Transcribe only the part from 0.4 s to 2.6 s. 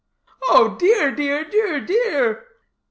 "Oh dear, dear, dear, dear!"